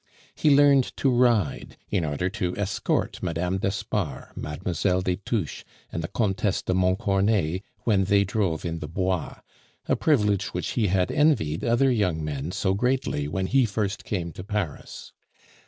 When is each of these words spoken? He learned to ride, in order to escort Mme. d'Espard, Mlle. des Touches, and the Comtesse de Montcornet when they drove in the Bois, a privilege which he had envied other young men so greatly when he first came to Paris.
He 0.33 0.49
learned 0.49 0.97
to 0.97 1.11
ride, 1.11 1.77
in 1.91 2.03
order 2.03 2.27
to 2.27 2.57
escort 2.57 3.21
Mme. 3.21 3.57
d'Espard, 3.57 4.35
Mlle. 4.35 5.01
des 5.01 5.15
Touches, 5.17 5.63
and 5.91 6.01
the 6.03 6.07
Comtesse 6.07 6.63
de 6.63 6.73
Montcornet 6.73 7.61
when 7.83 8.05
they 8.05 8.23
drove 8.23 8.65
in 8.65 8.79
the 8.79 8.87
Bois, 8.87 9.41
a 9.87 9.95
privilege 9.95 10.55
which 10.55 10.69
he 10.69 10.87
had 10.87 11.11
envied 11.11 11.63
other 11.63 11.91
young 11.91 12.25
men 12.25 12.51
so 12.51 12.73
greatly 12.73 13.27
when 13.27 13.45
he 13.45 13.63
first 13.67 14.03
came 14.03 14.31
to 14.31 14.43
Paris. 14.43 15.13